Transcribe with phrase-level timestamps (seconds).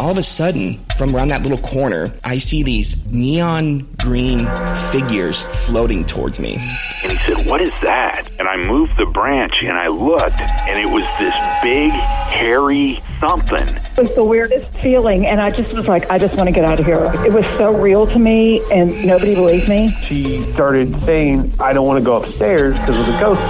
[0.00, 4.48] all of a sudden, from around that little corner, I see these neon green
[4.90, 6.54] figures floating towards me.
[7.02, 8.26] And he said, What is that?
[8.38, 13.68] And I moved the branch and I looked, and it was this big, hairy something.
[13.68, 16.64] It was the weirdest feeling, and I just was like, I just want to get
[16.64, 17.12] out of here.
[17.26, 19.90] It was so real to me, and nobody believed me.
[20.02, 23.44] She started saying, I don't want to go upstairs because of the ghosts.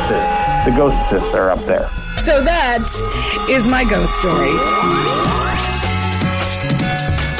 [0.64, 1.88] The ghosts are up there.
[2.18, 5.19] So that is my ghost story.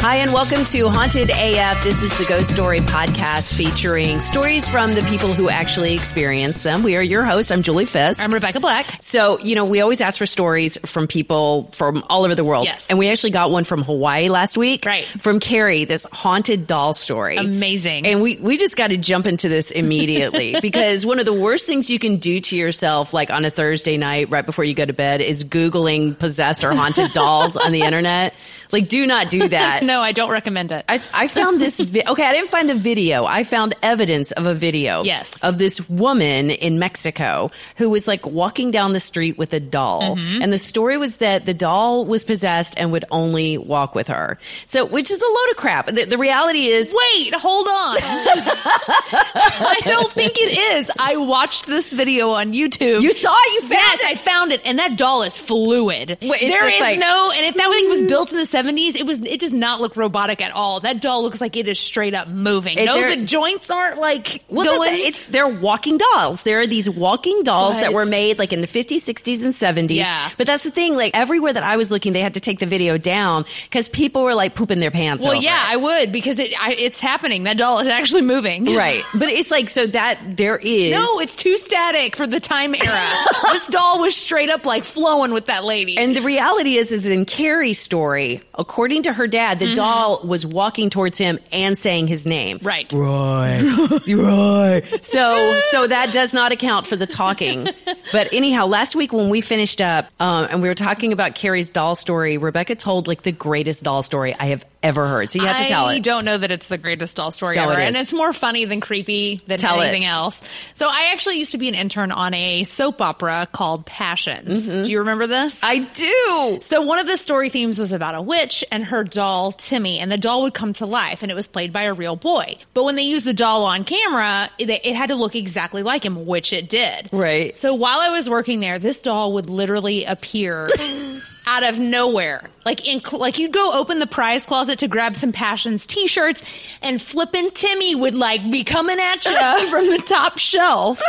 [0.03, 1.85] Hi, and welcome to Haunted AF.
[1.85, 6.83] This is the Ghost Story podcast featuring stories from the people who actually experience them.
[6.83, 7.53] We are your host.
[7.53, 8.19] I'm Julie Fisk.
[8.19, 8.97] I'm Rebecca Black.
[9.03, 12.65] So, you know, we always ask for stories from people from all over the world.
[12.65, 12.89] Yes.
[12.89, 14.87] And we actually got one from Hawaii last week.
[14.87, 15.05] Right.
[15.05, 17.37] From Carrie, this haunted doll story.
[17.37, 18.07] Amazing.
[18.07, 21.67] And we, we just got to jump into this immediately because one of the worst
[21.67, 24.87] things you can do to yourself, like on a Thursday night right before you go
[24.87, 28.35] to bed, is Googling possessed or haunted dolls on the internet.
[28.73, 29.83] Like, do not do that.
[29.91, 30.85] No, I don't recommend it.
[30.89, 31.81] I, I found this.
[31.93, 33.25] Vi- okay, I didn't find the video.
[33.25, 35.03] I found evidence of a video.
[35.05, 35.43] Yes.
[35.43, 40.17] Of this woman in Mexico who was like walking down the street with a doll,
[40.17, 40.43] Mm-hmm.
[40.43, 44.39] and the story was that the doll was possessed and would only walk with her.
[44.67, 45.87] So, which is a load of crap.
[45.87, 47.97] The, the reality is, Wait, hold on.
[48.01, 50.91] I don't think it is.
[50.99, 53.03] I watched this video on YouTube.
[53.03, 53.53] you saw it.
[53.55, 54.07] You found Yes, it.
[54.07, 56.19] I found it, and that doll is fluid.
[56.21, 59.07] Wait, There is like- no, and if that thing was built in the seventies, it
[59.07, 59.19] was.
[59.21, 60.81] It does not look robotic at all.
[60.81, 62.79] That doll looks like it is straight up moving.
[62.79, 64.91] It- no, the joints aren't like Well, going.
[64.93, 66.43] it's they're walking dolls.
[66.43, 69.55] There are these walking dolls But- that were made like in the 50s, 60s, and
[69.55, 69.97] 70s.
[69.97, 70.31] Yeah.
[70.37, 70.95] But that's the thing.
[70.97, 74.23] Like everywhere that I was looking, they had to take the video down because people
[74.23, 75.25] were like pooping their pants.
[75.25, 75.73] well, yeah, it.
[75.73, 76.53] I would because it.
[76.61, 77.45] I, it's happening.
[77.45, 78.65] That doll is actually moving.
[78.77, 79.03] right.
[79.15, 83.09] But it's like so that there is No, it's too static for the time era.
[83.53, 85.97] this doll was straight up like flowing with that lady.
[85.97, 90.45] And the reality is, is in Carrie's story, according to her dad, the doll was
[90.47, 92.59] walking towards him and saying his name.
[92.63, 92.91] right.
[92.93, 93.63] Roy,
[94.09, 94.83] Roy.
[95.03, 97.69] So, so that does not account for the talking.
[98.13, 101.71] But anyhow, last week when we finished up um, and we were talking about Carrie's
[101.71, 105.31] doll story, Rebecca told like the greatest doll story I have ever heard.
[105.31, 105.95] So you have to tell it.
[105.95, 108.33] I don't know that it's the greatest doll story No, ever, it and it's more
[108.33, 109.85] funny than creepy than Tell it.
[109.85, 110.43] anything else.
[110.75, 114.69] So I actually used to be an intern on a soap opera called Passions.
[114.69, 114.83] Mm-hmm.
[114.85, 115.63] Do you remember this?
[115.63, 116.59] I do.
[116.63, 120.11] so one of the story themes was about a witch and her doll Timmy, and
[120.11, 122.57] the doll would come to life, and it was played by a real boy.
[122.75, 126.05] But when they used the doll on camera, it, it had to look exactly like
[126.05, 127.11] him, which it did.
[127.13, 127.57] Right.
[127.57, 130.69] So while I was working there, this doll would literally appear
[131.51, 132.49] out of nowhere.
[132.65, 137.03] Like in like you'd go open the prize closet to grab some Passions t-shirts and
[137.03, 139.33] flippin' Timmy would like be coming at you
[139.71, 141.03] from the top shelf.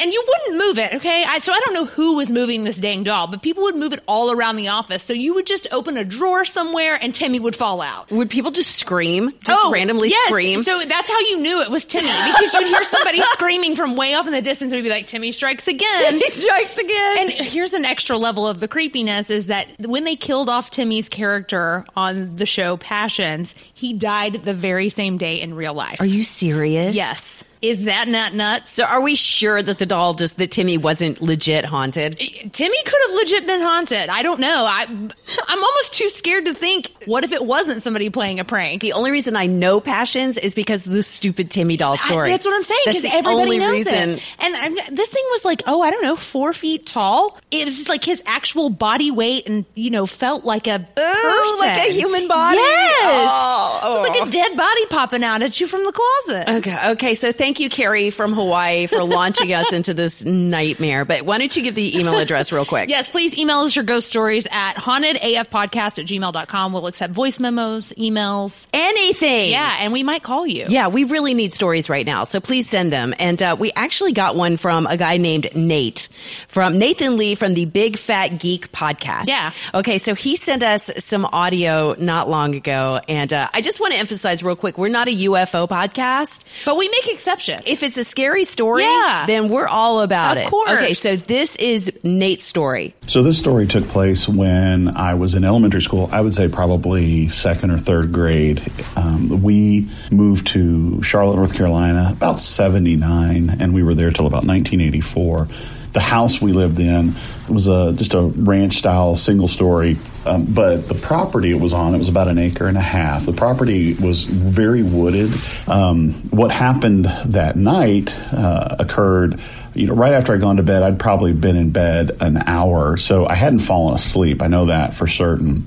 [0.00, 1.24] And you wouldn't move it, okay?
[1.26, 3.92] I, so I don't know who was moving this dang doll, but people would move
[3.92, 5.02] it all around the office.
[5.04, 8.10] So you would just open a drawer somewhere and Timmy would fall out.
[8.10, 9.30] Would people just scream?
[9.44, 10.26] Just oh, randomly Oh, yes.
[10.28, 10.62] scream?
[10.62, 14.14] So that's how you knew it was Timmy because you'd hear somebody screaming from way
[14.14, 16.14] off in the distance and it'd be like, Timmy strikes again.
[16.18, 17.18] he strikes again.
[17.18, 21.08] And here's an extra level of the creepiness is that when they killed off Timmy's
[21.08, 26.00] character on the show Passions, he died the very same day in real life.
[26.00, 26.94] Are you serious?
[26.96, 27.44] Yes.
[27.62, 28.70] Is that not nuts?
[28.72, 32.16] So are we sure that the doll just that Timmy wasn't legit haunted?
[32.20, 34.08] Eh, Timmy could have legit been haunted.
[34.08, 34.64] I don't know.
[34.66, 38.80] I, I'm almost too scared to think, what if it wasn't somebody playing a prank?
[38.80, 42.30] The only reason I know Passions is because of the stupid Timmy doll story.
[42.30, 44.08] I, that's what I'm saying because everybody only knows reason.
[44.10, 44.34] it.
[44.38, 47.38] And I'm, this thing was like, oh, I don't know, four feet tall.
[47.50, 51.58] It was just like his actual body weight, and you know, felt like a person,
[51.60, 52.56] like a human body?
[52.56, 54.28] Yes, Oh, It was like oh.
[54.28, 56.48] a dead body popping out at you from the closet.
[56.58, 57.14] Okay, okay.
[57.14, 61.04] So thank you, Carrie from Hawaii, for launching us into this nightmare.
[61.04, 62.88] But why don't you give the email address real quick?
[62.88, 66.72] Yes, please email us your ghost stories at hauntedafpodcast at gmail.com.
[66.72, 68.68] We'll accept voice memos, emails.
[68.72, 69.50] Anything.
[69.50, 70.66] Yeah, and we might call you.
[70.68, 73.12] Yeah, we really need stories right now, so please send them.
[73.18, 76.08] And uh, we actually got one from a guy named Nate,
[76.46, 79.26] from Nathan Lee from the Big Fat Geek podcast.
[79.26, 79.50] Yeah.
[79.74, 83.94] Okay, so he sent us some audio not long ago, and uh, I just want
[83.94, 86.44] to emphasize real quick: we're not a UFO podcast.
[86.64, 87.39] But we make exceptions.
[87.48, 89.24] If it's a scary story, Yeah.
[89.26, 90.50] then we're all about Of it.
[90.50, 90.70] course.
[90.70, 92.94] Okay, so this is Nate's story.
[93.06, 96.08] So this story took place when I was in elementary school.
[96.12, 98.62] I would say probably second or third grade.
[98.96, 104.44] Um, we moved to Charlotte, North Carolina, about '79, and we were there till about
[104.44, 105.48] 1984.
[105.92, 107.14] The house we lived in
[107.48, 111.94] was a just a ranch style single story, um, but the property it was on
[111.94, 113.26] it was about an acre and a half.
[113.26, 115.32] The property was very wooded.
[115.66, 119.40] Um, what happened that night uh, occurred
[119.74, 122.96] you know, right after I'd gone to bed, I'd probably been in bed an hour,
[122.96, 124.42] so I hadn't fallen asleep.
[124.42, 125.64] I know that for certain.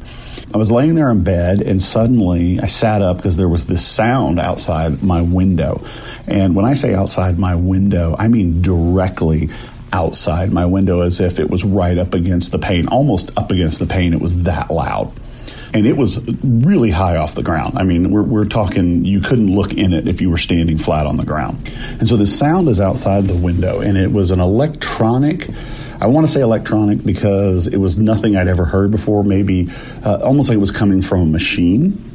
[0.53, 3.85] I was laying there in bed and suddenly I sat up because there was this
[3.85, 5.83] sound outside my window.
[6.27, 9.49] And when I say outside my window, I mean directly
[9.93, 13.79] outside my window as if it was right up against the pane, almost up against
[13.79, 14.13] the pane.
[14.13, 15.13] It was that loud.
[15.73, 17.77] And it was really high off the ground.
[17.77, 21.07] I mean, we're, we're talking, you couldn't look in it if you were standing flat
[21.07, 21.71] on the ground.
[21.99, 25.49] And so the sound is outside the window, and it was an electronic.
[25.99, 29.69] I want to say electronic because it was nothing I'd ever heard before, maybe
[30.03, 32.12] uh, almost like it was coming from a machine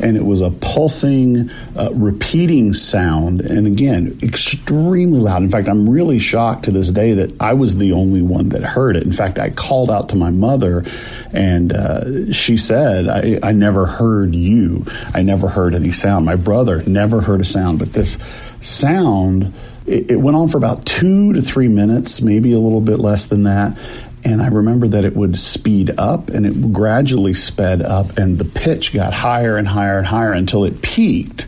[0.00, 5.42] and it was a pulsing, uh, repeating sound, and again, extremely loud.
[5.42, 8.62] In fact, I'm really shocked to this day that I was the only one that
[8.62, 9.04] heard it.
[9.04, 10.84] In fact, I called out to my mother,
[11.32, 14.84] and uh, she said, I, I never heard you.
[15.14, 16.26] I never heard any sound.
[16.26, 18.18] My brother never heard a sound, but this
[18.60, 19.52] sound.
[19.86, 23.26] It, it went on for about two to three minutes, maybe a little bit less
[23.26, 23.78] than that.
[24.24, 28.44] And I remember that it would speed up and it gradually sped up, and the
[28.44, 31.46] pitch got higher and higher and higher until it peaked.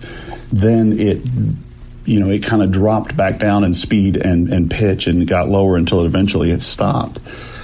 [0.52, 1.22] Then it,
[2.04, 5.48] you know, it kind of dropped back down in speed and, and pitch and got
[5.48, 7.18] lower until it eventually it stopped.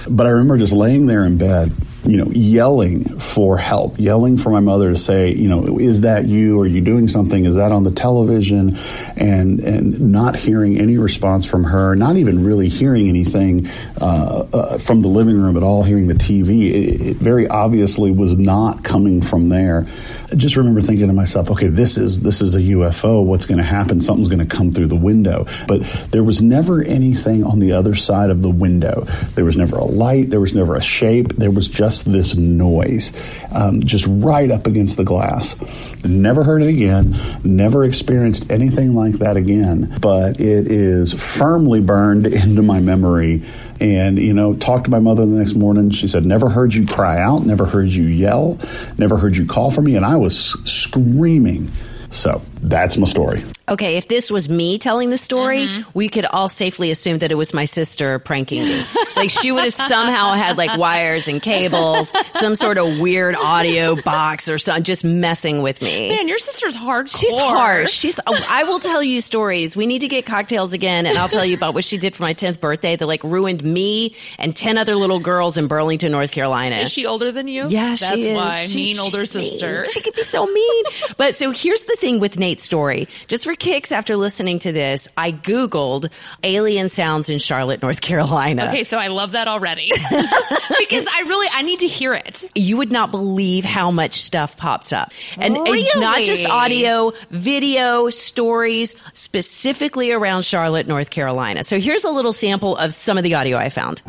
[0.09, 1.71] But I remember just laying there in bed
[2.05, 6.25] you know, yelling for help, yelling for my mother to say, you know, is that
[6.25, 6.59] you?
[6.59, 7.45] Are you doing something?
[7.45, 8.75] Is that on the television?
[9.15, 13.67] And and not hearing any response from her, not even really hearing anything
[14.01, 16.71] uh, uh, from the living room at all, hearing the TV.
[16.71, 19.87] It, it, very obviously was not coming from there.
[20.31, 23.23] I just remember thinking to myself, okay, this is this is a UFO.
[23.23, 24.01] What's going to happen?
[24.01, 25.45] Something's going to come through the window.
[25.67, 29.05] But there was never anything on the other side of the window.
[29.35, 30.29] There was never a light.
[30.29, 31.33] There was never a shape.
[31.37, 33.13] There was just just this noise,
[33.51, 35.55] um, just right up against the glass.
[36.03, 42.25] Never heard it again, never experienced anything like that again, but it is firmly burned
[42.43, 43.43] into my memory.
[43.79, 45.89] And, you know, talked to my mother the next morning.
[45.91, 48.57] She said, Never heard you cry out, never heard you yell,
[48.97, 49.95] never heard you call for me.
[49.95, 50.35] And I was
[50.65, 51.69] screaming.
[52.11, 53.43] So that's my story.
[53.67, 55.89] Okay, if this was me telling the story, mm-hmm.
[55.93, 58.81] we could all safely assume that it was my sister pranking me.
[59.15, 63.95] like she would have somehow had like wires and cables, some sort of weird audio
[64.01, 66.09] box or something, just messing with me.
[66.09, 67.09] Man, your sister's hard.
[67.09, 67.91] She's harsh.
[67.91, 68.19] She's.
[68.25, 69.75] Oh, I will tell you stories.
[69.75, 72.23] We need to get cocktails again, and I'll tell you about what she did for
[72.23, 76.31] my tenth birthday that like ruined me and ten other little girls in Burlington, North
[76.31, 76.77] Carolina.
[76.77, 77.67] Is she older than you?
[77.67, 78.35] Yeah, that's she is.
[78.35, 79.73] why she, mean older sister.
[79.73, 79.85] Mean.
[79.85, 80.83] She could be so mean.
[81.17, 83.07] but so here's the thing with Story.
[83.27, 86.09] Just for kicks, after listening to this, I googled
[86.43, 88.65] alien sounds in Charlotte, North Carolina.
[88.67, 89.89] Okay, so I love that already
[90.79, 92.43] because I really I need to hear it.
[92.55, 95.87] You would not believe how much stuff pops up, and, really?
[95.91, 101.63] and not just audio, video, stories specifically around Charlotte, North Carolina.
[101.63, 104.01] So here's a little sample of some of the audio I found.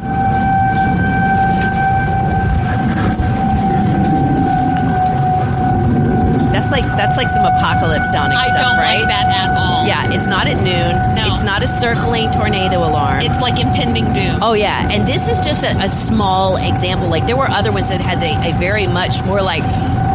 [6.75, 8.99] Like that's like some apocalypse sounding I stuff, don't right?
[8.99, 9.87] like that at all.
[9.87, 10.93] Yeah, it's not at noon.
[11.15, 11.31] No.
[11.31, 13.23] It's not a circling tornado alarm.
[13.23, 14.43] It's like impending doom.
[14.43, 17.09] Oh yeah, and this is just a, a small example.
[17.09, 19.63] Like there were other ones that had a, a very much more like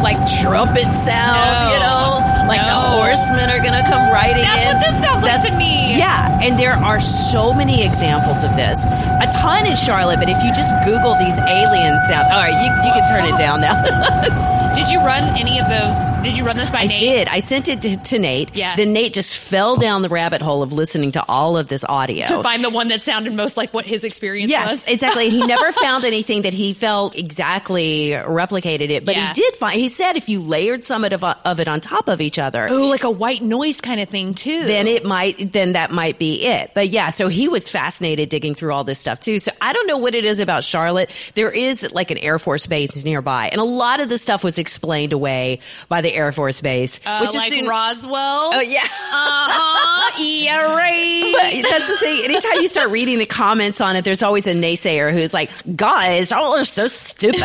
[0.02, 1.72] like trumpet sound, No.
[1.74, 4.76] you know, like the horsemen are gonna come riding That's in.
[4.76, 5.96] what this sounds like to me.
[5.98, 8.84] Yeah, and there are so many examples of this.
[8.84, 12.68] A ton in Charlotte, but if you just Google these alien sounds, all right, you,
[12.86, 14.74] you can turn it down now.
[14.74, 15.96] Did you run any of those?
[16.24, 16.96] Did you run this by I Nate?
[16.96, 17.28] I did.
[17.28, 18.54] I sent it to, to Nate.
[18.54, 18.76] Yeah.
[18.76, 22.24] Then Nate just fell down the rabbit hole of listening to all of this audio.
[22.26, 24.88] To find the one that sounded most like what his experience Yes, was.
[24.88, 25.28] exactly.
[25.28, 29.28] He never found anything that he felt exactly replicated it, but Yeah.
[29.28, 29.78] he did find.
[29.78, 32.86] He said if you layered some of, of it on top of each other, Oh,
[32.86, 34.64] like a white noise kind of thing too.
[34.64, 36.72] then it might then that might be it.
[36.74, 39.38] But yeah, so he was fascinated digging through all this stuff too.
[39.38, 41.10] So I don't know what it is about Charlotte.
[41.34, 44.58] There is like an Air Force base nearby, and a lot of the stuff was
[44.58, 48.50] explained away by the Air Force base, uh, which like is soon- Roswell.
[48.54, 48.82] Oh yeah.
[48.82, 48.86] Uh
[49.50, 50.22] huh.
[50.22, 51.32] yeah, right.
[51.62, 52.24] But that's the thing.
[52.24, 56.30] Anytime you start reading the comments on it, there's always a naysayer who's like, guys,
[56.30, 57.40] y'all are so stupid.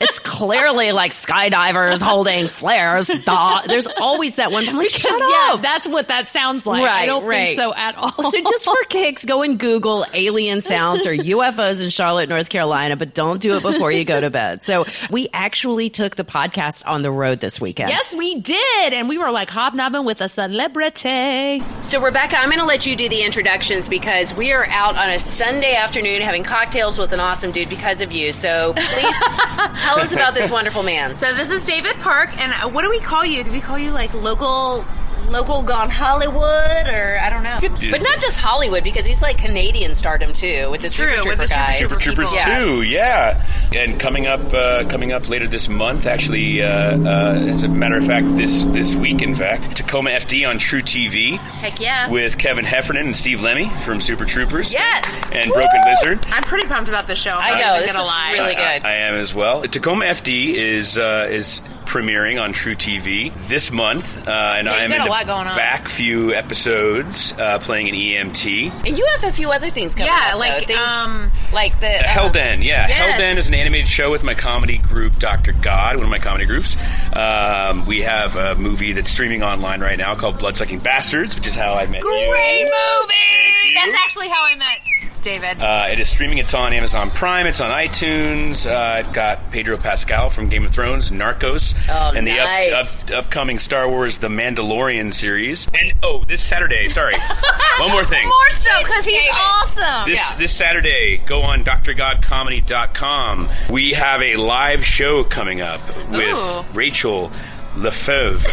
[0.00, 1.12] it's clearly like
[1.60, 3.08] skydivers holding flares.
[3.08, 3.62] Duh.
[3.66, 4.68] There's always that one.
[4.68, 5.62] I'm like, shut yeah, up.
[5.62, 6.84] that's what that sounds like.
[6.84, 7.48] Right, I don't right.
[7.48, 8.30] think so at all.
[8.30, 12.96] So just for kicks, go and Google alien sounds or UFOs in Charlotte, North Carolina,
[12.96, 14.64] but don't do it before you go to bed.
[14.64, 17.90] So we actually took the podcast on the road this weekend.
[17.90, 21.62] yes, we did, and we were like hobnobbing with a celebrity.
[21.82, 25.08] So, Rebecca, I'm going to let you do the introductions because we are out on
[25.08, 28.32] a Sunday afternoon having cocktails with an awesome dude because of you.
[28.32, 29.20] So, please
[29.78, 31.18] tell us about this wonderful man.
[31.18, 33.42] So this is David Park, and what do we call you?
[33.42, 34.84] Do we call you like local
[35.30, 37.58] local gone Hollywood, or I don't know.
[37.90, 41.22] But not just Hollywood, because he's like Canadian stardom too with the True, Super with
[41.24, 41.78] Trooper the Super guys.
[41.78, 42.58] Trooper Troopers Yeah.
[42.58, 43.46] too, yeah.
[43.74, 47.96] And coming up, uh, coming up later this month, actually, uh, uh, as a matter
[47.96, 52.08] of fact, this this week, in fact, Tacoma FD on True TV Heck yeah.
[52.10, 54.70] with Kevin Heffernan and Steve Lemme from Super Troopers.
[54.72, 55.04] Yes.
[55.32, 56.18] and Broken Lizard.
[56.32, 57.32] I'm pretty pumped about this show.
[57.32, 58.32] I'm I know, even this gonna is lie.
[58.32, 58.86] really I- good.
[58.86, 59.62] I, am as well.
[59.62, 64.78] Tacoma FD is uh, is premiering on True TV this month, uh, and Yeah, I
[64.84, 65.56] am got in a the lot going on.
[65.56, 68.86] back few episodes uh, playing an EMT.
[68.86, 70.66] And you have a few other things coming Yeah, up, like.
[70.68, 72.86] Things um, like the Uh, Hellden, yeah.
[72.86, 73.18] Yes.
[73.20, 75.52] Hellden is an animated show with my comedy group, Dr.
[75.52, 76.76] God, one of my comedy groups.
[77.12, 81.54] Um, we have a movie that's streaming online right now called Bloodsucking Bastards, which is
[81.54, 82.02] how I met you.
[82.02, 83.68] Great movie.
[83.68, 83.74] You.
[83.74, 84.78] That's actually how I met
[85.22, 85.60] David.
[85.60, 86.38] Uh, it is streaming.
[86.38, 87.46] It's on Amazon Prime.
[87.46, 88.66] It's on iTunes.
[88.66, 93.10] Uh, it got Pedro Pascal from Game of Thrones, Narcos, Oh, and the up, up,
[93.24, 95.68] upcoming Star Wars: The Mandalorian series.
[95.74, 97.16] And oh, this Saturday, sorry,
[97.78, 98.26] one more thing.
[98.26, 100.08] More stuff because he's awesome.
[100.08, 103.48] This this Saturday, go on drgodcomedy.com.
[103.70, 106.64] We have a live show coming up with Ooh.
[106.72, 107.30] Rachel
[107.80, 108.48] Lefebvre.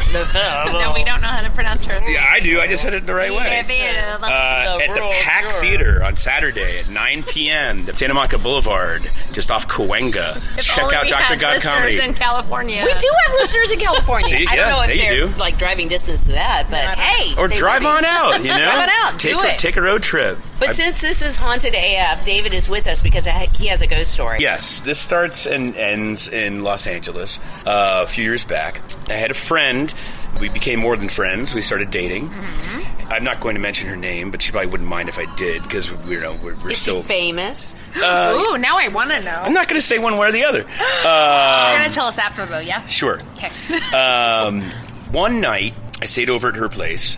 [0.71, 1.99] no, we don't know how to pronounce her.
[2.09, 2.59] Yeah, I do.
[2.59, 3.59] I just said it the right way.
[3.59, 7.87] Uh, at the Pack Theater on Saturday at 9 p.m.
[7.89, 10.37] at Santa Monica Boulevard, just off Cahuenga.
[10.57, 11.15] If Check out Dr.
[11.15, 11.99] had God listeners Comedy.
[11.99, 12.83] in California.
[12.85, 14.27] We do have listeners in California.
[14.29, 15.39] See, I don't yeah, know if there you they're do.
[15.39, 18.57] like driving distance to that, but hey, or drive on out, you know?
[18.57, 19.19] drive on out.
[19.19, 19.59] Take, do a, it.
[19.59, 20.37] take a road trip.
[20.59, 23.25] but I- since this is haunted AF, David is with us because
[23.57, 24.37] he has a ghost story.
[24.39, 28.81] Yes, this starts and ends in Los Angeles uh, a few years back.
[29.09, 29.93] I had a friend.
[30.39, 31.55] We became more than friends.
[31.55, 32.29] We started dating.
[32.29, 33.11] Mm-hmm.
[33.11, 35.63] I'm not going to mention her name, but she probably wouldn't mind if I did
[35.63, 37.01] because we you know we're, we're Is still.
[37.01, 37.75] she famous?
[37.95, 39.31] Ooh, now I want to know.
[39.31, 40.59] I'm not going to say one way or the other.
[41.03, 42.85] You're Um, gonna tell us after though, yeah?
[42.87, 43.19] sure.
[43.37, 43.49] Okay.
[43.95, 44.69] Um,
[45.11, 47.17] one night, I stayed over at her place.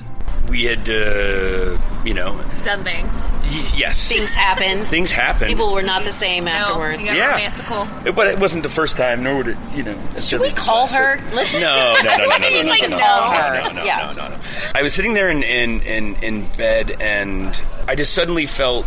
[0.49, 3.13] We had, uh, you know, Done things.
[3.43, 4.87] y- yes, Things happened.
[4.87, 5.47] things happened.
[5.49, 6.99] People were not the same No, afterwards.
[7.01, 7.31] you got Yeah.
[7.33, 7.87] romantical.
[8.05, 9.95] It- But it wasn't the first time, nor would it, you know.
[10.19, 11.21] Should we call her?
[11.33, 13.61] Let's just No, no, no, no, no, no, no, no, to no, call no, her.
[13.63, 14.13] No, no, Yeah.
[14.15, 14.39] no, no, no.
[14.73, 18.85] I was sitting there in, in, in, in bed, and I just suddenly felt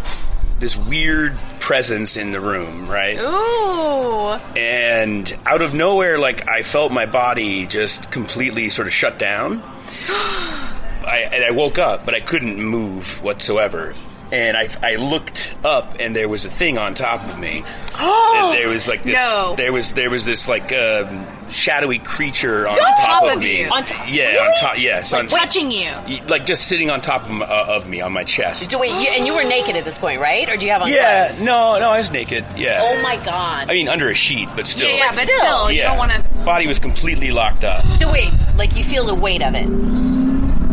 [0.59, 3.19] this weird presence in the room, right?
[3.19, 4.33] Ooh.
[4.59, 9.63] And out of nowhere, like I felt my body just completely sort of shut down.
[11.05, 13.95] I, and I woke up, but I couldn't move whatsoever.
[14.31, 17.63] And I, I looked up, and there was a thing on top of me.
[17.99, 19.15] and there was like this.
[19.15, 19.55] No.
[19.57, 23.43] There was there was this like um, shadowy creature on On top, top of, of
[23.43, 23.61] me.
[23.61, 23.69] you.
[23.69, 24.39] On top- yeah, Really?
[24.39, 24.79] on top.
[24.79, 25.87] Yes, Like on, touching you.
[26.29, 27.45] like just sitting on top of, uh,
[27.77, 28.71] of me on my chest.
[28.71, 30.49] Do- Wait, you, and you were naked at this point, right?
[30.49, 31.43] Or do you have on Yeah, clothes?
[31.43, 32.47] no, no, I was naked.
[32.57, 32.81] Yeah.
[32.83, 33.69] Oh my god.
[33.69, 34.89] I mean, under a sheet, but still.
[34.89, 36.23] Yeah, yeah, but still, still, you don't want to.
[36.43, 37.85] Body was completely locked up.
[37.93, 39.67] so wait, like you feel the weight of it.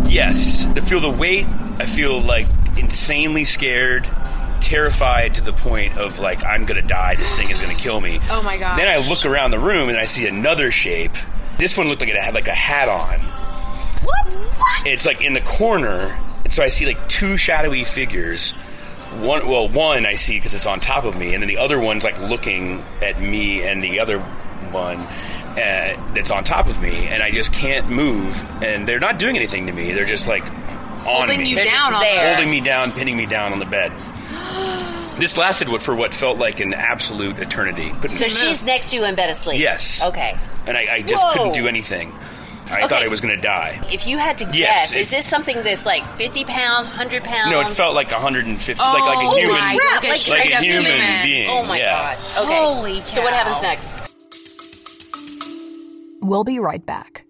[0.09, 1.45] Yes, to feel the weight,
[1.77, 2.47] I feel like
[2.77, 4.05] insanely scared,
[4.59, 7.15] terrified to the point of like I'm gonna die.
[7.15, 8.19] This thing is gonna kill me.
[8.27, 8.79] Oh my god!
[8.79, 11.11] Then I look around the room and I see another shape.
[11.59, 13.19] This one looked like it had like a hat on.
[14.03, 14.33] What?
[14.33, 14.87] What?
[14.87, 18.51] It's like in the corner, and so I see like two shadowy figures.
[19.21, 21.79] One, well, one I see because it's on top of me, and then the other
[21.79, 24.19] one's like looking at me, and the other
[24.71, 25.05] one
[25.51, 28.35] uh, that's on top of me, and I just can't move.
[28.63, 31.65] And they're not doing anything to me; they're just like on Holding me, you They're
[31.65, 32.35] down on there.
[32.35, 33.91] holding me down, pinning me down on the bed.
[35.19, 37.91] This lasted for what felt like an absolute eternity.
[38.01, 39.59] But So she's next to you in bed asleep.
[39.59, 40.37] yes, Okay.
[40.65, 41.33] and I, I just Whoa.
[41.33, 42.15] couldn't do anything.
[42.71, 42.87] I Okay.
[42.87, 43.81] thought I was going to die.
[43.91, 47.51] If you had to guess, Yes, is this something that's like 50 pounds, 100 pounds?
[47.51, 50.63] No, it felt like 150, like like a Oh human, my like- like a up
[50.63, 51.49] human being.
[51.49, 52.15] Oh my yeah.
[52.35, 52.45] god.
[52.45, 52.55] Okay.
[52.63, 54.08] Holy So what happens next?
[56.29, 57.25] We'll be right back.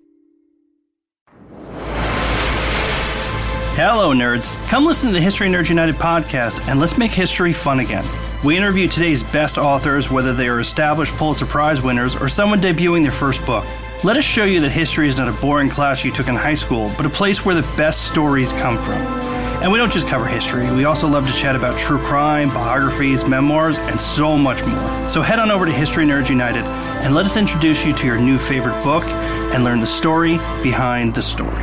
[3.77, 4.57] Hello, nerds.
[4.67, 8.05] Come listen to the History Nerds United podcast and let's make history fun again.
[8.43, 13.03] We interview today's best authors, whether they are established Pulitzer Prize winners or someone debuting
[13.03, 13.65] their first book.
[14.03, 16.55] Let us show you that history is not a boring class you took in high
[16.55, 19.28] school, but a place where the best stories come from.
[19.61, 23.25] And we don't just cover history, we also love to chat about true crime, biographies,
[23.25, 25.09] memoirs, and so much more.
[25.09, 28.17] So head on over to History Nerds United and let us introduce you to your
[28.17, 31.61] new favorite book and learn the story behind the story.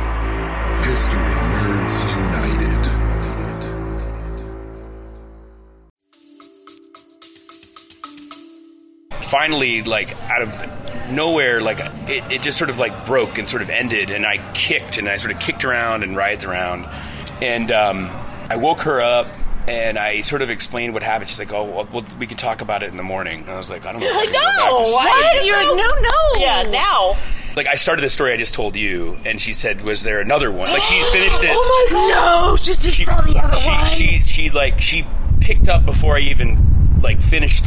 [0.83, 2.85] History Nerds United.
[9.25, 10.51] Finally, like out of
[11.11, 14.37] nowhere, like it, it just sort of like broke and sort of ended, and I
[14.53, 16.87] kicked and I sort of kicked around and writhed around,
[17.41, 18.09] and um,
[18.49, 19.27] I woke her up.
[19.69, 21.29] And I sort of explained what happened.
[21.29, 23.57] She's like, "Oh, well, well, we could talk about it in the morning." And I
[23.57, 25.45] was like, "I don't know." if I Like, can go back to no, sleep." what?
[25.45, 26.41] You're like, no, no.
[26.41, 27.17] Yeah, now.
[27.57, 30.53] like I started the story I just told you, and she said, "Was there another
[30.53, 31.49] one?" Like she finished it.
[31.53, 32.49] Oh my god!
[32.51, 33.85] No, she just saw the other she, one.
[33.87, 35.05] she she like she
[35.41, 37.65] picked up before I even like finished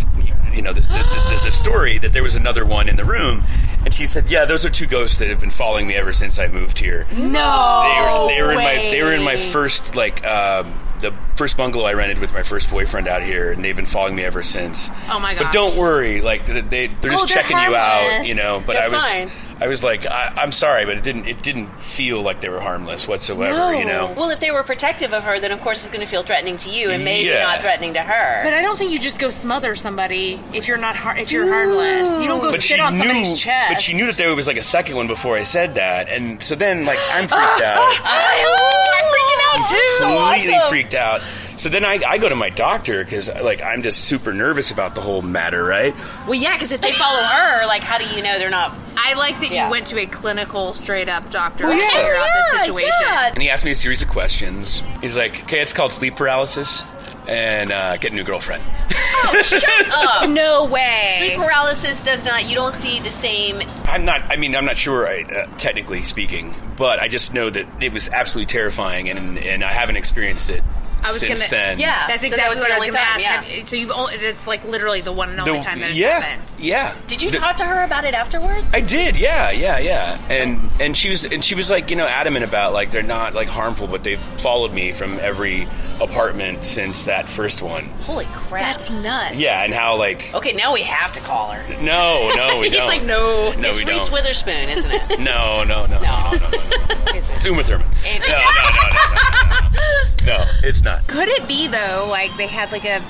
[0.55, 3.45] you know the, the, the, the story that there was another one in the room,
[3.85, 6.39] and she said, "Yeah, those are two ghosts that have been following me ever since
[6.39, 9.95] I moved here." no, they were, they were in my they were in my first
[9.95, 13.77] like um, the first bungalow I rented with my first boyfriend out here, and they've
[13.77, 14.89] been following me ever since.
[15.11, 15.45] Oh my god!
[15.45, 18.63] But don't worry, like they, they they're just Oh, they're checking you out, you know.
[18.65, 19.31] But They're I was fine.
[19.61, 22.61] I was like, I, I'm sorry, but it didn't it didn't feel like they were
[22.61, 24.15] harmless whatsoever, you know.
[24.17, 26.57] Well, if they were protective of her, then of course it's going to feel threatening
[26.59, 27.43] to you, and maybe Yeah.
[27.43, 28.43] not threatening to her.
[28.43, 31.47] But I don't think you just go smother somebody if you're not har- if you're
[31.47, 32.21] harmless.
[32.21, 33.75] You don't go But sit she on knew, somebody's chest.
[33.75, 36.43] but she knew that there was like a second one before I said that, and
[36.43, 37.79] so then like I'm freaked out.
[38.05, 40.07] I'm freaking out too.
[40.07, 40.69] completely Awesome.
[40.71, 41.21] freaked out.
[41.57, 44.95] So then I, I go to my doctor because like I'm just super nervous about
[44.95, 45.95] the whole matter, right?
[46.27, 48.75] Well, yeah, because if they follow her, like, how do you know they're not?
[49.03, 49.65] I like that Yeah.
[49.67, 51.89] you went to a clinical, straight up doctor Well, to yeah.
[51.91, 52.91] figure out this situation.
[53.03, 53.29] yeah.
[53.33, 54.83] And he asked me a series of questions.
[55.01, 56.83] He's like, "Okay, it's called sleep paralysis,
[57.27, 58.63] and uh, get a new girlfriend."
[59.25, 60.29] Oh, shut up.
[60.31, 61.17] No way.
[61.19, 62.47] Sleep paralysis does not.
[62.49, 63.61] You don't see the same.
[63.87, 64.23] I'm not.
[64.31, 67.93] I mean, I'm not sure, I, uh, technically speaking, but I just know that it
[67.93, 70.63] was absolutely terrifying, and and I haven't experienced it
[71.05, 71.79] I was since gonna, then.
[71.79, 72.07] Yeah.
[72.07, 73.49] That's so that exactly was what the I was only going to time, ask.
[73.49, 73.59] yeah.
[73.59, 75.99] Have- So you've only, it's like literally the one and only The- time that it's
[75.99, 76.49] yeah, happened.
[76.59, 76.95] yeah.
[77.07, 78.73] Did you The- talk to her about it afterwards?
[78.75, 82.07] I did, yeah, yeah, yeah, and and she was and she was like you know
[82.07, 85.67] adamant about like they're not like harmful, but they've followed me from every
[86.01, 87.85] apartment since that first one.
[88.05, 88.63] Holy crap!
[88.77, 89.37] That's nuts.
[89.37, 91.83] Yeah, and how like Okay, now we have to call her.
[91.83, 92.87] no, no, we He's don't.
[92.87, 94.13] like, no, no, it's we Reese don't.
[94.13, 95.21] Witherspoon, isn't it?
[95.21, 97.13] No, no, no, no, no, no, no, no.
[97.19, 97.45] Is?
[97.47, 97.87] Uma Thurman.
[98.07, 99.80] And- No, no, no, no, no, no,
[100.31, 100.45] no.
[100.45, 101.07] No, it's not.
[101.09, 103.03] Could it be though, like they had like a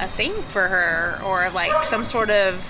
[0.00, 2.62] a thing for her, or like some sort of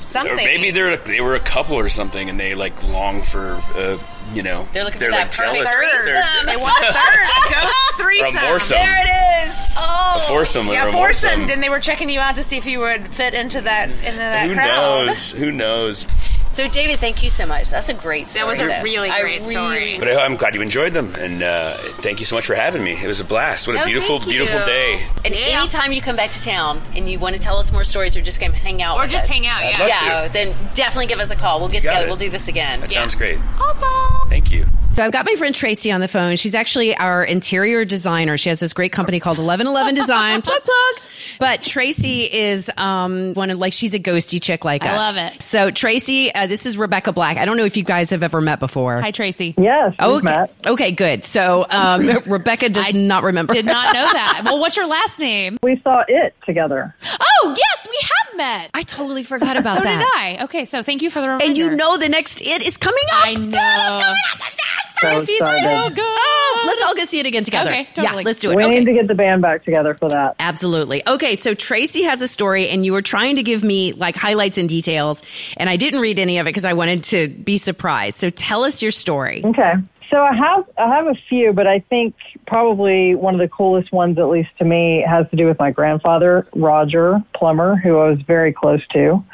[0.00, 0.32] something?
[0.32, 3.98] Or maybe they're they were a couple or something, and they like long for uh,
[4.32, 6.02] you know They're looking for they're that like perfect jealous.
[6.04, 6.46] threesome.
[6.46, 8.32] They're- want a third a ghost threesome.
[8.34, 8.78] foursome.
[8.78, 9.56] There it is.
[9.76, 11.30] Oh, a foursome or Yeah, a foursome.
[11.30, 11.46] foursome.
[11.46, 14.18] Then they were checking you out to see if you would fit into that into
[14.18, 15.06] that Who crowd.
[15.06, 15.32] knows?
[15.32, 16.06] Who knows?
[16.52, 17.70] So, David, thank you so much.
[17.70, 18.44] That's a great story.
[18.44, 18.82] That was a though.
[18.82, 19.98] really I great story.
[19.98, 22.84] But I- I'm glad you enjoyed them, and uh, thank you so much for having
[22.84, 22.92] me.
[22.92, 23.66] It was a blast.
[23.66, 25.06] What a Oh, beautiful, beautiful day.
[25.24, 25.60] And Yeah.
[25.62, 28.20] anytime you come back to town and you want to tell us more stories or
[28.20, 29.80] just come hang out Or with just us, hang out, I'd yeah.
[29.80, 30.32] love yeah, to.
[30.32, 31.58] then definitely give us a call.
[31.58, 32.06] We'll get Got together.
[32.06, 32.08] it.
[32.08, 32.80] We'll do this again.
[32.82, 33.38] That sounds great.
[33.58, 34.28] Awesome.
[34.28, 34.66] Thank you.
[34.90, 36.36] So I've got my friend Tracy on the phone.
[36.36, 38.36] She's actually our interior designer.
[38.36, 40.42] She has this great company called Eleven Eleven Design.
[40.42, 41.06] plug plug.
[41.38, 45.18] But Tracy is um one of like she's a ghosty chick like I us.
[45.18, 45.40] I love it.
[45.42, 47.36] So Tracy, uh, this is Rebecca Black.
[47.36, 49.00] I don't know if you guys have ever met before.
[49.00, 49.54] Hi, Tracy.
[49.56, 50.46] Yes, we've Okay.
[50.66, 51.24] Okay, good.
[51.24, 53.54] So um, Rebecca does not remember.
[53.54, 54.28] Did not know that.
[54.52, 55.56] Well, what's your last name?
[55.62, 56.94] We saw it together.
[57.04, 58.70] Oh, yes, we have met.
[58.74, 59.98] I totally forgot about so that.
[59.98, 60.44] did I.
[60.44, 61.44] Okay, so thank you for the reminder.
[61.46, 63.26] And you know the next it is coming up.
[63.26, 63.44] I soon.
[63.44, 64.71] It's know.
[65.02, 66.04] Coming So Tracy's so good.
[66.04, 67.70] Oh, let's all go see it again together.
[67.70, 68.56] Okay, Yeah, let's do it.
[68.56, 68.78] We okay.
[68.78, 70.36] need to get the band back together for that.
[70.38, 71.06] Absolutely.
[71.06, 74.58] Okay, so Tracy has a story, and you were trying to give me like highlights
[74.58, 75.22] and details,
[75.56, 78.16] and I didn't read any of it because I wanted to be surprised.
[78.16, 79.42] So tell us your story.
[79.44, 79.74] Okay.
[80.10, 82.14] So I have I have a few, but I think
[82.46, 85.70] probably one of the coolest ones, at least to me, has to do with my
[85.70, 89.24] grandfather, Roger Plummer, who I was very close to.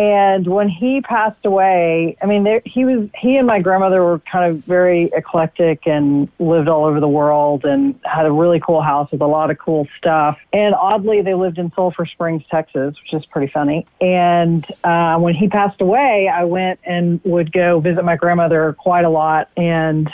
[0.00, 4.18] And when he passed away, I mean, there, he was he and my grandmother were
[4.20, 8.80] kind of very eclectic and lived all over the world and had a really cool
[8.80, 10.38] house with a lot of cool stuff.
[10.54, 13.86] And oddly, they lived in Sulphur Springs, Texas, which is pretty funny.
[14.00, 19.04] And uh, when he passed away, I went and would go visit my grandmother quite
[19.04, 20.08] a lot and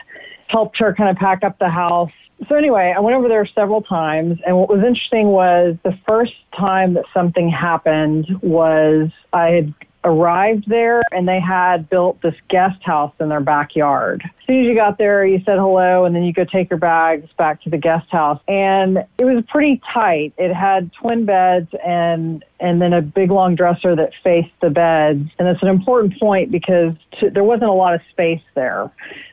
[0.49, 2.11] helped her kind of pack up the house.
[2.49, 6.35] So anyway, I went over there several times, and what was interesting was the first
[6.57, 9.75] time that something happened was I had
[10.07, 14.23] arrived there and they had built this guest house in their backyard.
[14.25, 16.79] As soon as you got there, you said hello and then you go take your
[16.79, 18.41] bags back to the guest house.
[18.47, 20.33] And it was pretty tight.
[20.39, 25.29] It had twin beds and and then a big long dresser that faced the beds.
[25.39, 26.95] And it's an important point because
[27.35, 28.91] there wasn't a lot of space there.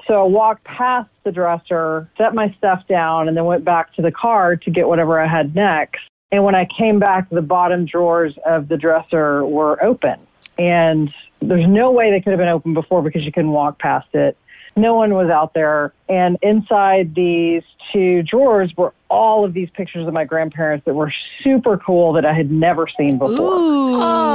[0.07, 4.01] So I walked past the dresser, set my stuff down, and then went back to
[4.01, 6.01] the car to get whatever I had next.
[6.33, 10.19] And when I came back, the bottom drawers of the dresser were open.
[10.57, 14.07] And there's no way they could have been open before because you couldn't walk past
[14.13, 14.37] it.
[14.75, 15.93] No one was out there.
[16.09, 21.13] And inside these two drawers were all of these pictures of my grandparents that were
[21.43, 23.37] super cool that I had never seen before.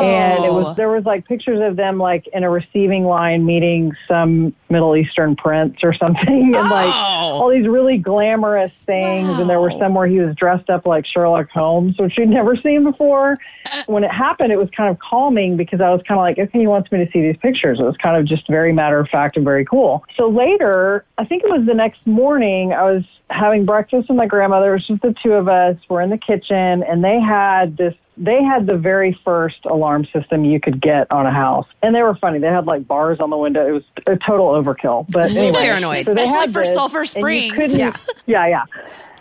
[0.05, 0.75] And it was oh.
[0.75, 5.37] there was like pictures of them like in a receiving line meeting some Middle Eastern
[5.37, 6.71] prince or something and oh.
[6.71, 10.87] like all these really glamorous things and there were some where he was dressed up
[10.87, 13.39] like Sherlock Holmes, which we'd never seen before.
[13.71, 13.83] Uh.
[13.87, 16.59] When it happened it was kind of calming because I was kind of like, okay,
[16.59, 17.79] he wants me to see these pictures.
[17.81, 20.05] It was kind of just very matter of fact and very cool.
[20.17, 24.27] So later, I think it was the next morning, I was having breakfast with my
[24.27, 24.71] grandmother.
[24.71, 25.77] It was just the two of us.
[25.89, 27.95] We're in the kitchen, and they had this.
[28.19, 32.03] They had the very first alarm system you could get on a house, and they
[32.03, 32.39] were funny.
[32.39, 33.67] They had like bars on the window.
[33.67, 35.07] It was a total overkill.
[35.11, 36.07] But anyway, Paranoid.
[36.07, 37.75] so they Especially had for this, Sulphur and Springs.
[37.77, 37.97] Yeah.
[38.27, 38.65] yeah, yeah.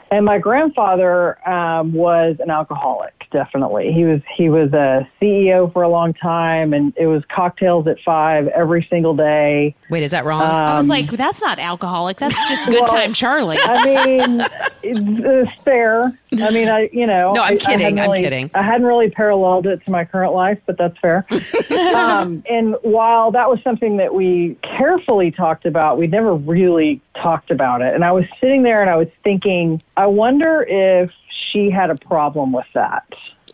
[0.09, 3.13] And my grandfather um, was an alcoholic.
[3.29, 4.21] Definitely, he was.
[4.37, 8.87] He was a CEO for a long time, and it was cocktails at five every
[8.89, 9.75] single day.
[9.89, 10.41] Wait, is that wrong?
[10.41, 12.15] I was Um, like, that's not alcoholic.
[12.19, 13.57] That's just good Well, time, Charlie.
[13.59, 14.39] I mean,
[14.81, 16.17] it's, it's fair.
[16.41, 17.33] I mean, I you know.
[17.33, 18.51] No, I'm I- I kidding, I'm kidding.
[18.53, 21.25] I hadn't really paralleled it to my current life, but that's fair.
[21.95, 27.51] um, and while that was something that we carefully talked about, we never really talked
[27.51, 27.93] about it.
[27.93, 31.11] And I was sitting there and I was thinking, I wonder if
[31.51, 33.07] she had a problem with that,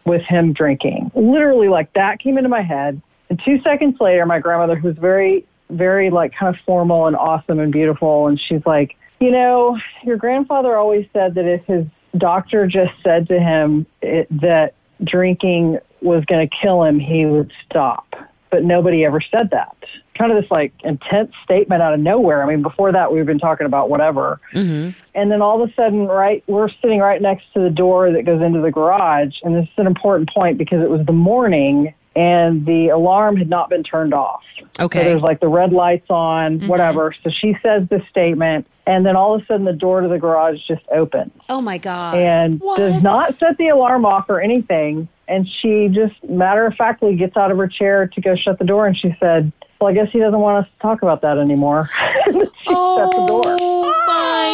[0.06, 1.12] with him drinking.
[1.16, 3.02] Literally, like that came into my head.
[3.30, 7.16] And two seconds later, my grandmother, who was very, very like kind of formal and
[7.16, 11.86] awesome and beautiful, and she's like, you know, your grandfather always said that if his
[12.18, 17.52] doctor just said to him it, that drinking was going to kill him, he would
[17.66, 18.14] stop.
[18.52, 19.76] But nobody ever said that.
[20.18, 22.44] Kind of this like intense statement out of nowhere.
[22.44, 24.40] I mean, before that, we've been talking about whatever.
[24.54, 24.98] Mm-hmm.
[25.16, 28.24] And then all of a sudden, right, we're sitting right next to the door that
[28.24, 29.38] goes into the garage.
[29.42, 33.50] And this is an important point because it was the morning and the alarm had
[33.50, 34.42] not been turned off.
[34.80, 35.00] Okay.
[35.00, 36.68] So there's like the red lights on, mm-hmm.
[36.68, 37.14] whatever.
[37.24, 38.68] So she says this statement.
[38.86, 41.78] And then all of a sudden, the door to the garage just opens oh my
[41.78, 42.18] god.
[42.18, 45.08] and does not set the alarm off or anything.
[45.28, 48.66] And she just matter of factly gets out of her chair to go shut the
[48.66, 48.86] door.
[48.86, 51.90] And she said, Well, I guess he doesn't want us to talk about that anymore.
[52.26, 53.44] she shut the door.
[53.46, 54.03] Oh.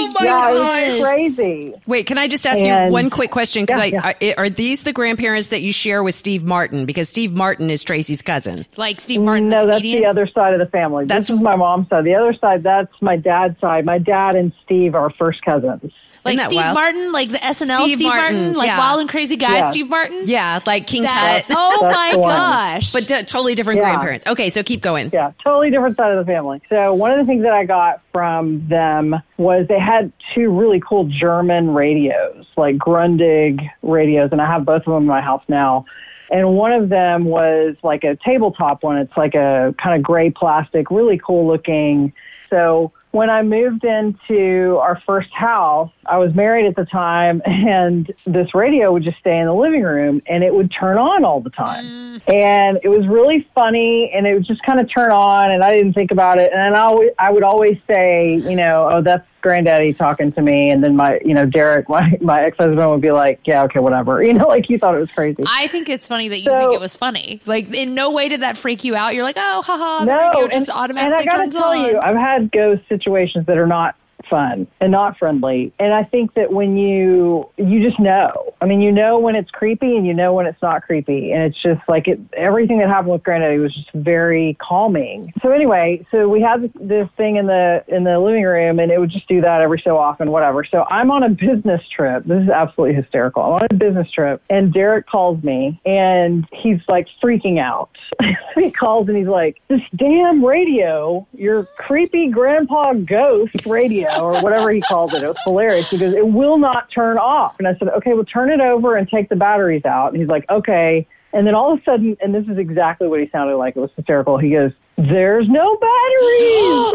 [0.02, 0.86] Oh my yeah, gosh.
[1.00, 1.74] was crazy.
[1.88, 3.64] Wait, can I just ask you one quick question?
[3.66, 6.86] Because Yeah, I, I, are these the grandparents that you share with Steve Martin?
[6.86, 8.66] Because Steve Martin is Tracy's cousin.
[8.78, 10.02] like Steve Martin, No, the that's comedian.
[10.04, 11.06] the other side of the family.
[11.06, 12.04] That's- this is my mom's side.
[12.06, 13.86] The other side, that's my dad's side.
[13.86, 15.92] My dad and Steve are first cousins.
[16.26, 16.74] Like Isn't that Steve wild?
[16.76, 18.78] Martin, like the SNL Steve Steve, Martin, Martin, like yeah.
[18.78, 19.72] Wild and Crazy Guy Yeah.
[19.72, 20.22] Steve Martin.
[20.26, 21.56] Yeah, like King That, Tut.
[21.58, 22.92] oh That's my gosh!
[22.94, 23.86] But t- totally different Yeah.
[23.92, 24.28] grandparents.
[24.28, 25.10] Okay, so keep going.
[25.14, 26.62] Yeah, totally different side of the family.
[26.70, 30.80] So one of the things that I got from them was they had two really
[30.80, 35.44] cool German radios, like Grundig radios, and I have both of them in my house
[35.48, 35.86] now.
[36.32, 38.98] And one of them was like a tabletop one.
[39.00, 42.14] It's like a kind of gray plastic, really cool looking.
[42.52, 48.12] So when I moved into our first house, I was married at the time, and
[48.26, 51.42] this radio would just stay in the living room and it would turn on all
[51.42, 51.86] the time.
[51.86, 52.34] Mm.
[52.34, 55.72] And it was really funny, and it would just kind of turn on, and I
[55.72, 56.52] didn't think about it.
[56.54, 60.70] And I, always, I would always say, you know, oh, that's granddaddy talking to me.
[60.72, 63.80] And then my, you know, Derek, my, my ex husband would be like, yeah, okay,
[63.80, 64.22] whatever.
[64.30, 65.44] You know, like he thought it was crazy.
[65.48, 67.42] I think it's funny that you So- think it was funny.
[67.46, 69.16] Like, in no way did that freak you out.
[69.16, 71.86] You're like, oh, haha, no, and, just and automatically I gotta tell on.
[71.88, 73.96] you, I've had ghost situations that are not
[74.30, 75.74] fun and not friendly.
[75.80, 78.54] And I think that when you you just know.
[78.62, 81.32] I mean, you know when it's creepy and you know when it's not creepy.
[81.32, 85.34] And it's just like it everything that happened with Granddaddy was just very calming.
[85.42, 88.92] So anyway, so we had this, this thing in the in the living room and
[88.92, 90.64] it would just do that every so often, whatever.
[90.64, 92.26] So I'm on a business trip.
[92.26, 93.44] This is absolutely hysterical.
[93.44, 97.90] I'm on a business trip and Derek calls me and he's like freaking out.
[98.56, 104.72] he calls and he's like, This damn radio, your creepy grandpa ghost radio or whatever
[104.72, 105.24] he calls it.
[105.24, 107.56] It was hilarious because it will not turn off.
[107.60, 110.12] And I said, Okay, well turn it over and take the batteries out.
[110.12, 111.08] And he's like, Okay.
[111.32, 113.76] And then all of a sudden, and this is exactly what he sounded like.
[113.76, 114.40] It was hysterical.
[114.40, 114.72] He goes,
[115.08, 116.94] "There's no batteries."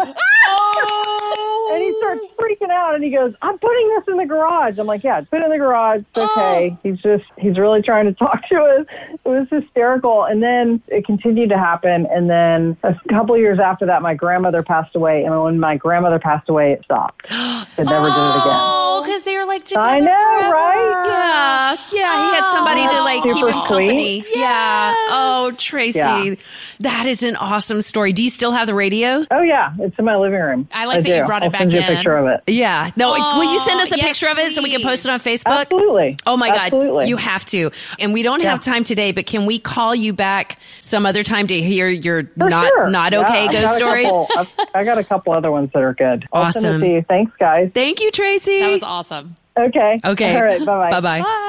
[1.72, 4.86] and he starts freaking out, and he goes, "I'm putting this in the garage." I'm
[4.86, 6.00] like, "Yeah, put it in the garage.
[6.00, 6.30] It's oh.
[6.36, 8.86] okay." He's just he's really trying to talk to us.
[9.24, 12.06] It was hysterical, and then it continued to happen.
[12.10, 16.18] And then a couple years after that, my grandmother passed away, and when my grandmother
[16.18, 17.26] passed away, it stopped.
[17.78, 18.58] It never did it again.
[18.60, 20.52] Oh, because they were like together I know, forever.
[20.54, 21.04] right?
[21.06, 22.28] Yeah, yeah.
[22.28, 24.20] He had somebody to like keep Super him company.
[24.22, 24.36] sweet.
[24.36, 24.92] Yeah.
[25.08, 26.34] Oh, Tracy, Yeah.
[26.80, 28.12] that is an awesome story.
[28.12, 29.22] Do you still have the radio?
[29.30, 30.68] Oh yeah, it's in my living room.
[30.72, 31.96] I like that you brought it I'll back send you a in.
[31.96, 32.52] picture of it.
[32.52, 32.90] Yeah.
[32.96, 33.08] No.
[33.10, 35.18] will you send us a yes, picture of it so we can post it on
[35.18, 35.60] Facebook?
[35.62, 36.16] Absolutely.
[36.26, 36.58] Oh my God.
[36.60, 37.08] Absolutely.
[37.08, 37.70] You have to.
[37.98, 41.46] And we don't have time today, but can we call you back some other time
[41.48, 42.90] to hear your For not sure.
[42.90, 44.06] not Yeah, okay I've ghost got a stories?
[44.06, 44.28] couple-
[44.74, 46.26] I've- got a couple other ones that are good.
[46.32, 46.82] I'll send Awesome.
[46.82, 47.02] it to you.
[47.02, 47.70] Thanks, guys.
[47.74, 48.60] Thank you, Tracy.
[48.60, 49.36] That was awesome.
[49.58, 49.98] Okay.
[50.04, 50.36] Okay.
[50.36, 50.58] All right.
[50.60, 50.90] Bye bye.
[50.90, 51.20] Bye bye.
[51.22, 51.46] Bye.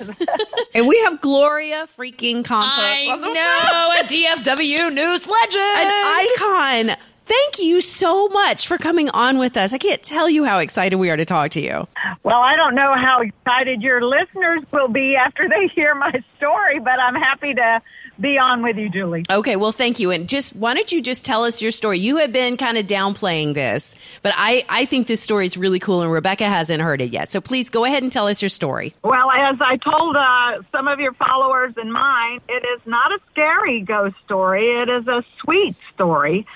[0.74, 3.34] And we have Gloria freaking Campos I on the phone.
[3.34, 5.62] know a DFW news legend.
[5.62, 6.96] an icon.
[7.24, 9.72] Thank you so much for coming on with us.
[9.74, 11.86] I can't tell you how excited we are to talk to you.
[12.22, 16.80] Well, I don't know how excited your listeners will be after they hear my story,
[16.80, 17.82] but I'm happy to
[18.20, 19.24] be on with you, Julie.
[19.30, 20.10] Okay, well, thank you.
[20.10, 21.98] And just why don't you just tell us your story?
[21.98, 25.78] You have been kind of downplaying this, but I, I think this story is really
[25.78, 27.30] cool, and Rebecca hasn't heard it yet.
[27.30, 28.94] So please go ahead and tell us your story.
[29.02, 33.18] Well, as I told uh, some of your followers and mine, it is not a
[33.30, 34.66] scary ghost story.
[34.82, 36.46] It is a sweet story.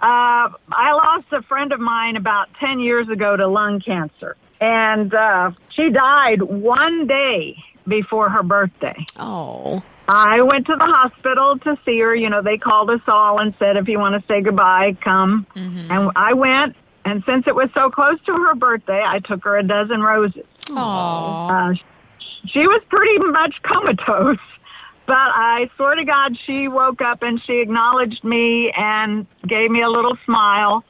[0.00, 5.14] Uh, I lost a friend of mine about 10 years ago to lung cancer, and
[5.14, 8.96] uh, she died one day before her birthday.
[9.16, 9.82] Oh.
[10.08, 12.14] I went to the hospital to see her.
[12.14, 15.46] You know, they called us all and said, if you want to say goodbye, come.
[15.90, 19.56] And I went, and since it was so close to her birthday, I took her
[19.56, 20.44] a dozen roses.
[20.66, 21.72] Aww.
[21.72, 21.74] Uh,
[22.46, 24.38] she was pretty much comatose,
[25.06, 29.82] but I swear to God, she woke up and she acknowledged me and gave me
[29.82, 30.84] a little smile.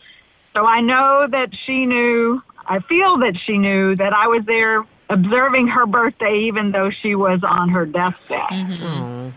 [0.55, 4.85] So I know that she knew, I feel that she knew that I was there
[5.15, 8.53] observing her birthday, even though she was on her deathbed.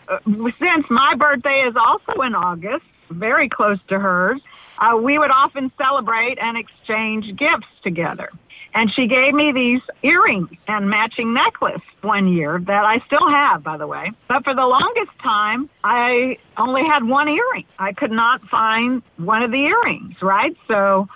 [0.10, 0.20] Uh,
[0.60, 4.42] since my birthday is also in August, very close to hers,
[4.80, 8.30] uh, we would often celebrate and exchange gifts together.
[8.74, 13.64] And she gave me these earrings and matching necklace one year that I still have,
[13.64, 14.12] by the way.
[14.28, 17.66] But for the longest time, I only had one earring.
[17.80, 20.56] I could not find one of the earrings, right?
[20.68, 21.08] So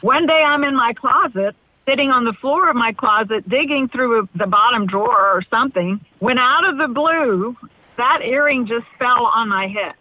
[0.00, 1.54] one day I'm in my closet,
[1.88, 6.00] sitting on the floor of my closet, digging through the bottom drawer or something.
[6.18, 7.56] When out of the blue,
[7.96, 9.94] that earring just fell on my head.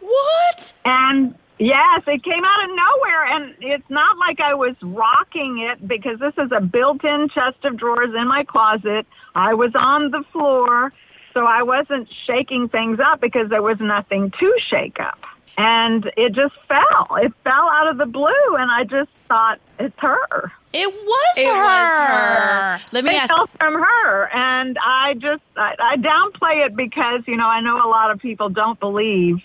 [0.00, 0.74] What?
[0.84, 3.24] And yes, it came out of nowhere.
[3.36, 7.64] And it's not like I was rocking it because this is a built in chest
[7.64, 9.06] of drawers in my closet.
[9.34, 10.92] I was on the floor,
[11.32, 15.18] so I wasn't shaking things up because there was nothing to shake up.
[15.56, 17.16] And it just fell.
[17.22, 20.52] It fell out of the blue, and I just thought, it's her.
[20.72, 21.62] It was It her.
[21.64, 22.80] was her.
[22.92, 23.34] Let me It ask.
[23.34, 27.76] fell from her, and I just I, I downplay it because you know I know
[27.84, 29.38] a lot of people don't believe,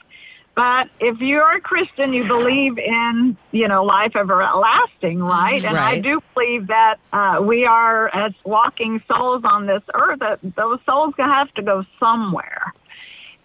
[0.56, 5.64] but if you're a Christian, you believe in you know life everlasting, right?
[5.64, 10.20] And I do believe that uh, we are as walking souls on this earth.
[10.20, 12.74] That those souls have to go somewhere.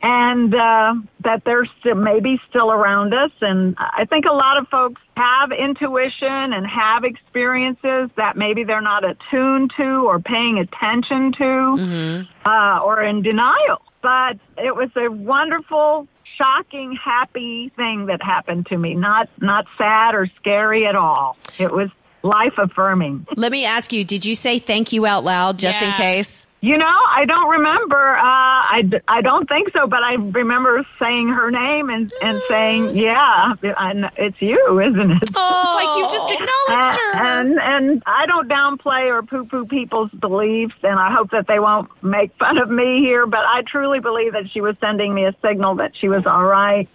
[0.07, 4.69] And uh, that they're still maybe still around us, and I think a lot of
[4.69, 11.33] folks have intuition and have experiences that maybe they're not attuned to or paying attention
[11.39, 13.81] to uh, or in denial.
[14.03, 18.95] But it was a wonderful, shocking, happy thing that happened to me.
[18.95, 21.39] Not not sad or scary at all.
[21.59, 21.89] It was
[22.25, 23.27] life affirming.
[23.37, 26.47] Let me ask you, did you say thank you out loud just in case?
[26.61, 28.17] You know, I don't remember.
[28.17, 28.23] Uh,
[28.71, 32.97] I, d- I don't think so, but I remember saying her name and, and saying,
[32.97, 35.31] yeah, it's you, isn't it?
[35.35, 36.33] Oh, Like you just oh.
[36.33, 37.17] acknowledged her.
[37.17, 41.59] And and I don't downplay or poo poo people's beliefs, and I hope that they
[41.59, 43.27] won't make fun of me here.
[43.27, 46.45] But I truly believe that she was sending me a signal that she was all
[46.45, 46.89] right,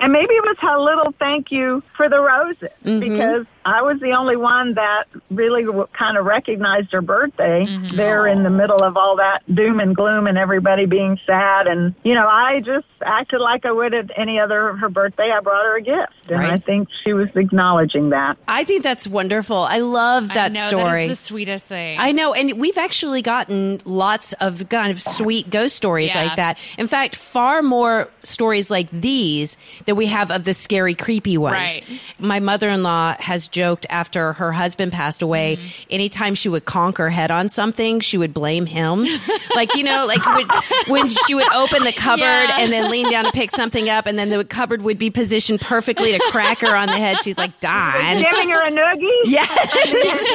[0.00, 3.00] and maybe it was her little thank you for the roses mm-hmm.
[3.00, 7.96] because I was the only one that really w- kind of recognized her birthday mm-hmm.
[7.96, 11.94] there in the middle of all that doom and gloom and everybody being sad, and
[12.04, 15.30] you know I just acted like I would at any other of her birthday.
[15.36, 18.38] I brought her a gift, and I think she was acknowledging that.
[18.46, 19.58] I think that's wonderful.
[19.58, 21.06] I love that I know, story.
[21.06, 21.98] That is the sweetest thing.
[21.98, 26.24] I know, and we've actually gotten lots of kind of sweet ghost stories Yeah.
[26.24, 26.58] like that.
[26.78, 31.54] In fact, far more stories like these than we have of the scary, creepy ones.
[31.56, 31.84] Right.
[32.18, 35.86] My mother in law has joked after her husband passed away, Mm-hmm.
[35.90, 39.06] anytime she would conk her head on something, she would blame him.
[39.54, 40.46] like, you know, like when,
[40.88, 42.58] when she would open the cupboard Yeah.
[42.60, 45.60] and then lean down to pick something up, and then the cupboard would be positioned
[45.60, 47.22] perfectly to crack her on the head.
[47.22, 48.16] She's like, Don.
[48.20, 49.20] Giving her a noogie?
[49.24, 49.48] Yes.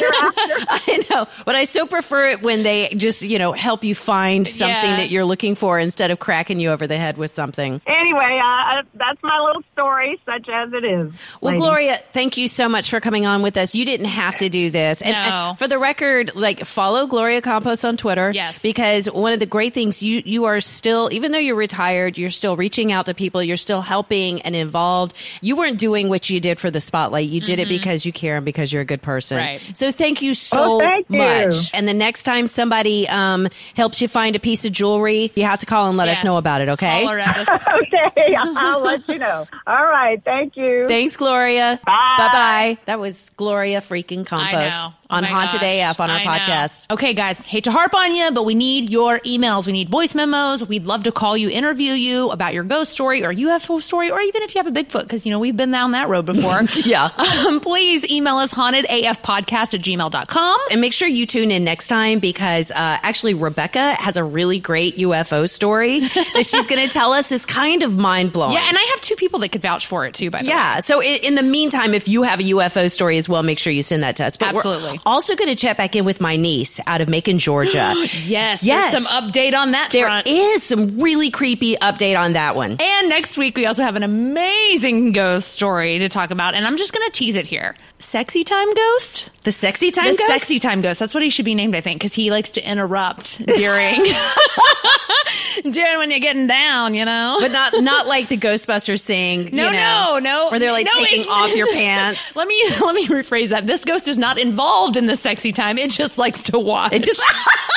[0.87, 1.27] I know.
[1.45, 4.97] But I so prefer it when they just, you know, help you find something Yeah.
[4.97, 7.81] that you're looking for instead of cracking you over the head with something.
[7.85, 11.11] Anyway, uh, that's my little story, such as it is.
[11.41, 11.59] Well, ladies.
[11.61, 13.75] Gloria, thank you so much for coming coming on with us.
[13.75, 15.01] You didn't have to do this.
[15.01, 15.17] And, No.
[15.49, 18.31] and for the record, like follow Gloria Campos on Twitter.
[18.33, 18.61] Yes.
[18.61, 22.29] Because one of the great things you you are still, even though you're retired, you're
[22.29, 23.43] still reaching out to people.
[23.43, 25.13] You're still helping and involved.
[25.41, 27.27] You weren't doing what you did for the spotlight.
[27.27, 29.37] You did it because you care and because you're a good person.
[29.39, 29.67] Mm-hmm.
[29.67, 29.75] Right.
[29.77, 31.17] So thank you so Oh, thank you.
[31.17, 31.73] much.
[31.73, 35.59] And the next time somebody um, helps you find a piece of jewelry, you have
[35.59, 36.69] to call and let us know about it.
[36.69, 37.03] Okay.
[37.03, 37.39] Holler at
[37.83, 39.45] okay, I'll let you know.
[39.67, 40.85] All right, thank you.
[40.87, 41.77] Thanks, Gloria.
[41.85, 42.15] Bye.
[42.17, 42.77] Bye bye.
[42.85, 44.87] That was Gloria freaking Campos I know.
[44.89, 45.91] Oh on Haunted gosh.
[45.91, 46.31] AF on our I know.
[46.31, 46.89] podcast.
[46.91, 49.67] Okay, guys, hate to harp on you, but we need your emails.
[49.67, 50.65] We need voice memos.
[50.65, 54.21] We'd love to call you, interview you about your ghost story or UFO story, or
[54.21, 56.61] even if you have a Bigfoot, because, you know, we've been down that road before.
[56.85, 57.09] Yeah.
[57.45, 60.59] Um, please email us hauntedafpodcast at gmail.com.
[60.71, 64.59] And make sure you tune in next time because uh, actually Rebecca has a really
[64.59, 68.53] great UFO story that she's going to tell us is kind of mind blowing.
[68.53, 70.53] Yeah, and I have two people that could vouch for it too, by the way.
[70.53, 70.79] Yeah.
[70.79, 73.71] So in, in the meantime, if you have a UFO story as well, make sure
[73.71, 74.37] you send that to us.
[74.37, 74.99] But Absolutely.
[75.05, 77.93] Also going to check back in with my niece out of Macon, Georgia.
[78.25, 78.91] Yes, Yes.
[78.91, 80.27] there's some update on that There front.
[80.27, 82.77] is some really creepy update on that one.
[82.79, 86.55] And next week, we also have an amazing ghost story to talk about.
[86.55, 87.75] And I'm just going to tease it here.
[87.99, 89.29] Sexy Time Ghost?
[89.43, 90.27] The sexy time the ghost?
[90.27, 90.99] Sexy Time Ghost.
[90.99, 94.03] That's what he should be named, I think, because he likes to interrupt during,
[95.69, 97.37] during when you're getting down, you know?
[97.39, 99.49] but not not like the Ghostbusters thing.
[99.53, 100.49] No, you know, no, no.
[100.51, 102.35] Where they're like No, taking off your pants.
[102.35, 103.67] let me let me rephrase that.
[103.67, 105.77] This ghost is not involved in the sexy time.
[105.77, 106.93] It just likes to watch.
[106.93, 107.21] It just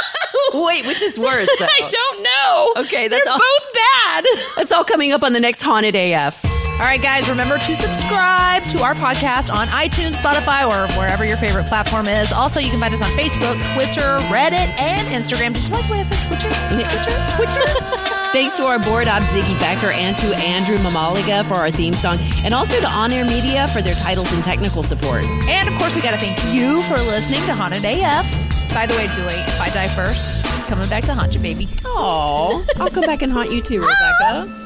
[0.54, 1.48] wait, which is worse?
[1.58, 1.66] Though?
[1.66, 2.82] I don't know.
[2.82, 4.24] Okay, that's They're all- both bad.
[4.56, 6.42] That's all coming up on the next Haunted AF.
[6.74, 11.36] All right, guys, remember to subscribe to our podcast on iTunes, Spotify, or wherever your
[11.36, 12.32] favorite platform is.
[12.32, 15.54] Also, you can find us on Facebook, Twitter, Reddit, and Instagram.
[15.54, 16.18] Did you like what I said?
[16.26, 16.50] Twitter?
[16.74, 17.36] Twitter?
[17.36, 18.00] Twitter?
[18.32, 22.18] Thanks to our board op Ziggy Becker and to Andrew Mamaliga for our theme song,
[22.44, 25.24] and also to On Air Media for their titles and technical support.
[25.48, 28.26] and of course, we got to thank you for listening to Haunted AF.
[28.74, 31.68] By the way, Julie, if I die first, coming back to haunt you, baby.
[31.84, 34.52] Oh, I'll come back and haunt you too, Rebecca.
[34.60, 34.63] Ah!